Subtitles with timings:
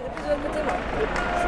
[0.00, 1.39] J'irai plus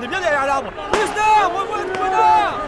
[0.00, 2.60] On est bien derrière l'arbre le connard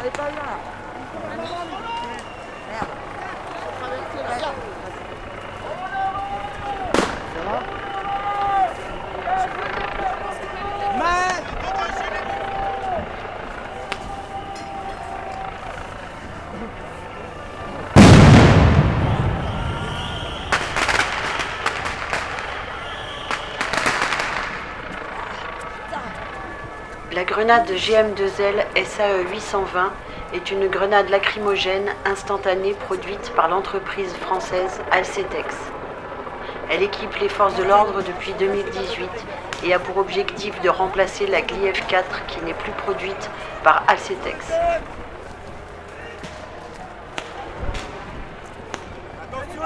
[0.00, 0.58] Elle est pas bien là.
[2.70, 2.88] Merde.
[27.08, 29.92] Mais La grenade GM2L SAE 820
[30.32, 35.54] est une grenade lacrymogène instantanée produite par l'entreprise française Alcetex.
[36.70, 39.10] Elle équipe les forces de l'ordre depuis 2018
[39.64, 43.30] et a pour objectif de remplacer la Gliev 4 qui n'est plus produite
[43.62, 44.50] par Alcetex.
[49.22, 49.62] Attention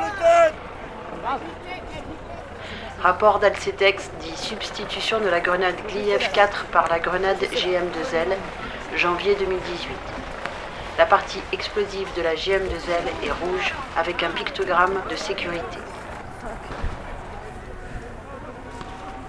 [1.63, 1.68] les
[3.01, 8.35] Rapport d'Alcetex dit substitution de la grenade Gliev 4 par la grenade GM2L,
[8.97, 9.93] janvier 2018.
[10.99, 15.79] La partie explosive de la GM2L est rouge avec un pictogramme de sécurité.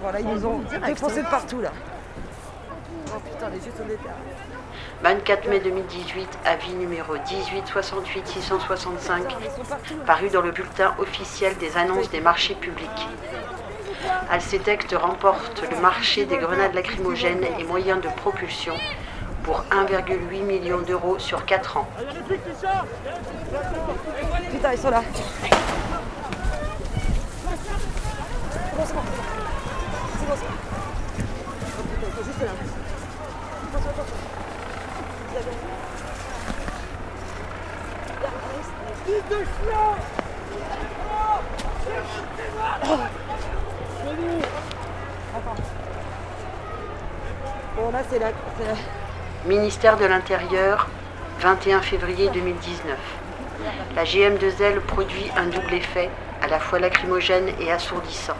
[0.02, 1.70] Voilà, ils nous ont défoncé de partout là.
[3.14, 4.08] Oh putain, les yeux sont déter.
[5.02, 9.22] 24 mai 2018, avis numéro 18 68 665,
[10.06, 13.08] paru dans le bulletin officiel des annonces des marchés publics.
[14.30, 18.74] Alcetect remporte le marché des grenades lacrymogènes et moyens de propulsion
[19.42, 21.88] pour 1,8 million d'euros sur 4 ans.
[21.98, 22.04] C'est
[28.76, 29.00] bon, c'est bon.
[31.78, 32.52] Oh putain, ils sont juste là.
[33.72, 34.16] Attention, attention.
[35.30, 35.58] Vous avez-
[39.06, 39.29] Fils de chien
[49.46, 50.88] Ministère de l'Intérieur,
[51.40, 52.98] 21 février 2019.
[53.96, 56.10] La GM2L produit un double effet,
[56.42, 58.36] à la fois lacrymogène et assourdissant.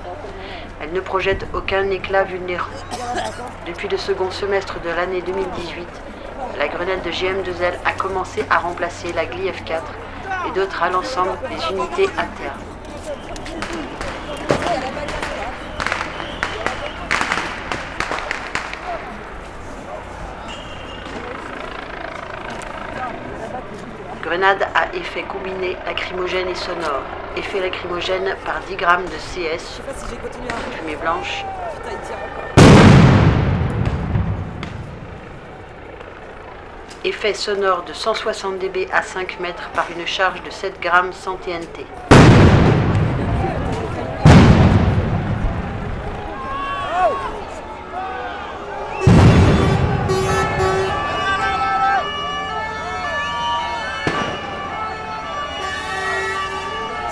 [0.82, 2.66] Elle ne projette aucun éclat vulnérant.
[3.66, 5.88] Depuis le second semestre de l'année 2018,
[6.58, 9.82] la grenade de GM2L a commencé à remplacer la Gliev 4
[10.46, 12.60] et d'autres à l'ensemble des unités internes.
[24.22, 27.02] Grenade à effet combiné lacrymogène et sonore.
[27.36, 29.80] Effet lacrymogène par 10 grammes de CS,
[30.72, 31.44] fumée blanche,
[37.02, 41.36] Effet sonore de 160 dB à 5 mètres par une charge de 7 grammes sans
[41.36, 41.86] TNT.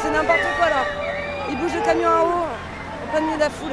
[0.03, 0.85] C'est n'importe quoi là.
[1.49, 2.47] Il bouge le camion en haut,
[3.05, 3.73] en plein milieu de la foule.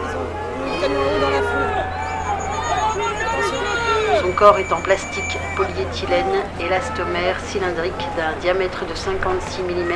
[0.00, 0.26] Ils ont
[0.64, 1.72] mis le camion en haut dans la foule.
[3.30, 3.60] Attention.
[4.20, 9.92] Son corps est en plastique polyéthylène élastomère cylindrique d'un diamètre de 56 mm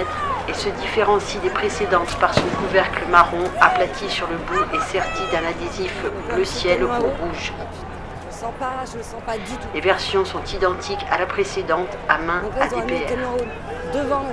[0.48, 5.22] et se différencie des précédentes par son couvercle marron aplati sur le bout et serti
[5.30, 5.94] d'un adhésif
[6.34, 7.52] bleu ciel ou rouge.
[7.52, 9.68] Je le sens pas, je le sens pas du tout.
[9.74, 13.14] Les versions sont identiques à la précédente à main le ADPR.
[13.94, 14.24] devant.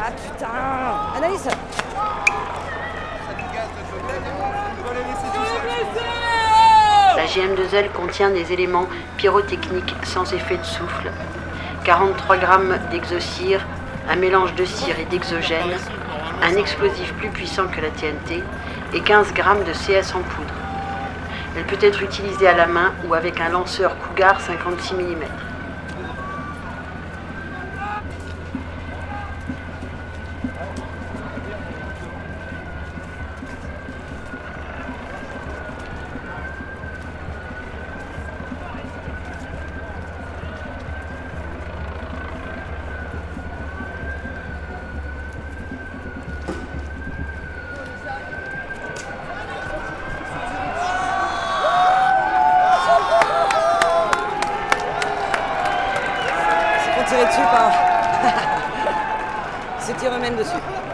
[0.00, 0.46] Ah putain
[7.26, 7.42] Seuls.
[7.42, 11.10] GM2L contient des éléments pyrotechniques sans effet de souffle,
[11.84, 13.66] 43 grammes d'exocire,
[14.08, 15.76] un mélange de cire et d'exogène,
[16.42, 18.42] un explosif plus puissant que la TNT
[18.94, 20.54] et 15 grammes de CS en poudre.
[21.56, 25.24] Elle peut être utilisée à la main ou avec un lanceur Cougar 56 mm.
[56.84, 57.72] C'est pour tirer dessus par.
[59.80, 60.87] C'est tir remène dessus.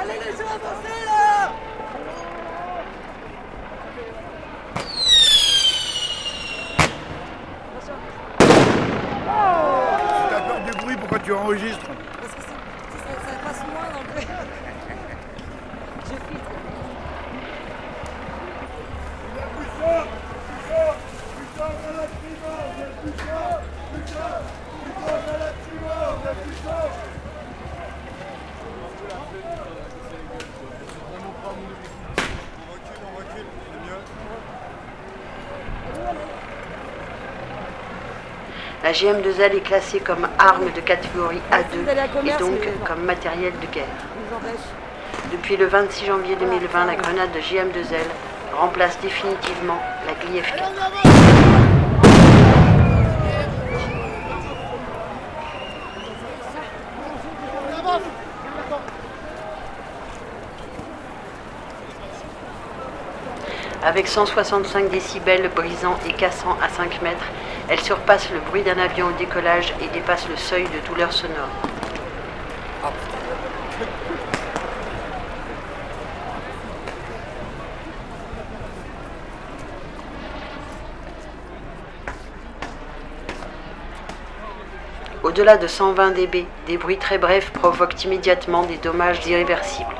[0.00, 1.52] Allez, laissez avancer là
[7.80, 7.88] Si
[10.30, 11.90] t'as peur du bruit, pourquoi tu enregistres?
[12.20, 12.54] Parce que ça
[13.42, 14.20] passe moins dans le.
[16.04, 16.57] Je filtre.
[38.88, 43.52] La GM2L est classée comme arme de catégorie A2 d'aller à et donc comme matériel
[43.60, 43.84] de guerre.
[45.30, 48.06] Depuis le 26 janvier 2020, la grenade de GM2L
[48.58, 51.87] remplace définitivement la Gliev-4.
[63.84, 67.24] Avec 165 décibels brisant et cassant à 5 mètres,
[67.68, 71.48] elle surpasse le bruit d'un avion au décollage et dépasse le seuil de douleur sonore.
[85.22, 89.94] Au-delà de 120 dB, des bruits très brefs provoquent immédiatement des dommages irréversibles.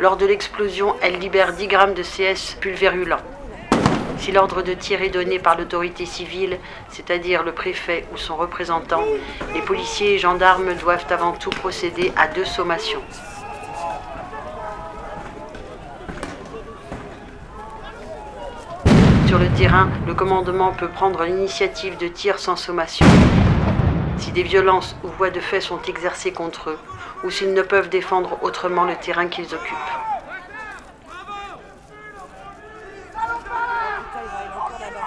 [0.00, 3.18] Lors de l'explosion, elle libère 10 grammes de CS pulvérulent.
[4.18, 9.02] Si l'ordre de tir est donné par l'autorité civile, c'est-à-dire le préfet ou son représentant,
[9.54, 13.02] les policiers et gendarmes doivent avant tout procéder à deux sommations.
[19.26, 23.04] Sur le terrain, le commandement peut prendre l'initiative de tir sans sommation.
[24.18, 26.78] Si des violences ou voies de fait sont exercées contre eux,
[27.24, 29.76] ou s'ils ne peuvent défendre autrement le terrain qu'ils occupent.
[33.08, 35.06] Putain, ils arrivent encore là-bas.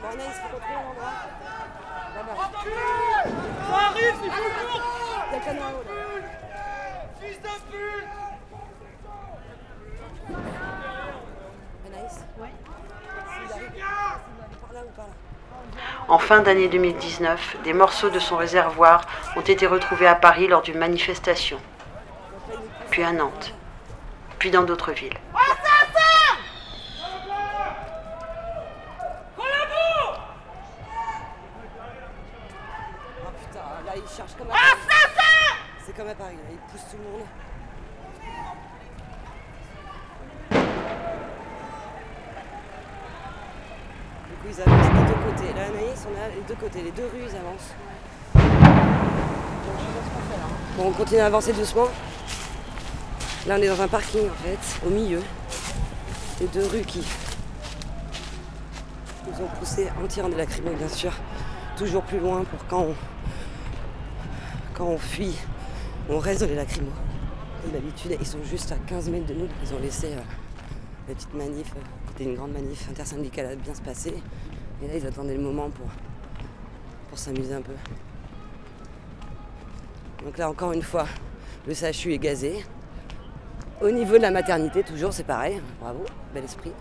[0.00, 1.14] Bon, Anaïs, faut qu'on trouve un endroit.
[2.14, 2.36] Là-bas.
[3.68, 4.82] Ça arrive, il faut court
[5.26, 5.92] Il y a le canon à eau, là.
[7.20, 8.08] Fils de pute
[11.86, 12.54] Anaïs Ouais.
[13.34, 13.84] S'il arrive.
[14.60, 15.12] Par là ou par là
[16.08, 20.62] En fin d'année 2019, des morceaux de son réservoir ont été retrouvés à Paris lors
[20.62, 21.58] d'une manifestation,
[22.88, 23.52] puis à Nantes,
[24.38, 25.18] puis dans d'autres villes.
[25.34, 25.40] Ah
[33.38, 34.62] putain, là ils cherchent comme à Paris.
[35.84, 37.26] C'est comme à Paris, là, ils poussent tout le monde.
[44.26, 44.56] Du coup ils
[45.06, 45.54] deux côtés.
[45.54, 47.74] Là Anaïs, on a les deux côtés, les deux rues ils avancent.
[50.76, 51.88] Bon, on continue à avancer doucement.
[53.46, 55.22] Là on est dans un parking en fait, au milieu.
[56.40, 57.04] Les deux rues qui
[59.26, 61.12] nous ont poussé en tirant des lacrymos bien sûr.
[61.76, 62.94] Toujours plus loin pour quand on,
[64.74, 65.36] quand on fuit,
[66.08, 66.92] on reste dans les lacrymos.
[67.66, 69.48] Et D'habitude, ils sont juste à 15 mètres de nous.
[69.64, 70.20] Ils ont laissé euh,
[71.08, 71.72] la petite manif.
[71.76, 74.14] euh, C'était une grande manif intersyndicale à bien se passer.
[74.82, 75.86] Et là, ils attendaient le moment pour,
[77.08, 77.72] pour s'amuser un peu.
[80.24, 81.06] Donc là, encore une fois,
[81.66, 82.64] le CHU est gazé.
[83.80, 85.60] Au niveau de la maternité, toujours, c'est pareil.
[85.80, 86.04] Bravo,
[86.34, 86.72] bel esprit.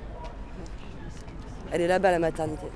[1.72, 2.68] Elle est là-bas, la maternité.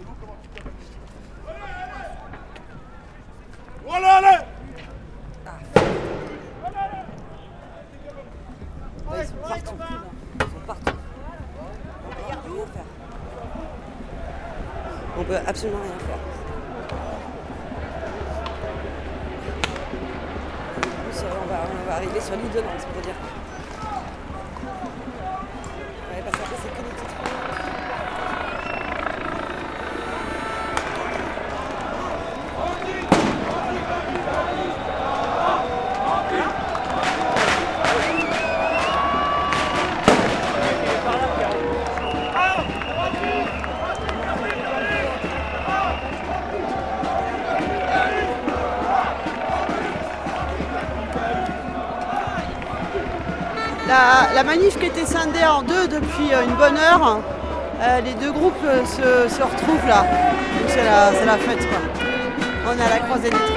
[3.85, 4.45] Voilà, allez
[9.11, 9.75] Là, ils sont partout.
[10.35, 10.93] Ils sont partout.
[12.05, 12.85] On peut rien faire.
[15.33, 16.17] Absolument rien faire.
[20.77, 23.15] En plus, on va, on va arriver sur l'île de Nantes, pour dire.
[54.34, 57.20] La, manif qui était scindée en deux depuis euh, une bonne heure,
[57.81, 60.05] euh, les deux groupes euh, se, retrouvent là.
[60.67, 61.67] C'est la, fête.
[62.65, 63.50] On à la croisée des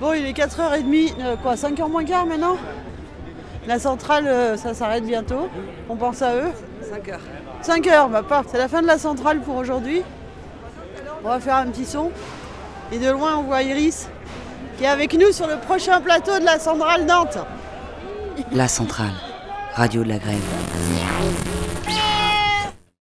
[0.00, 2.56] Bon, il est 4h30, euh, quoi, 5h moins quart maintenant?
[3.66, 5.48] La centrale, euh, ça s'arrête bientôt.
[5.88, 6.50] On pense à eux.
[6.90, 7.20] 5 heures.
[7.62, 8.42] 5 heures, bah pas.
[8.46, 10.02] C'est la fin de la centrale pour aujourd'hui.
[11.24, 12.10] On va faire un petit son.
[12.92, 14.08] Et de loin, on voit Iris
[14.76, 17.38] qui est avec nous sur le prochain plateau de la centrale Nantes.
[18.52, 19.14] La centrale,
[19.74, 20.42] radio de la grève.